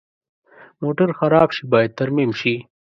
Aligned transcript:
موټر 0.81 1.09
خراب 1.19 1.49
شي، 1.55 1.63
باید 1.73 1.91
ترمیم 1.99 2.31
شي. 2.39 2.55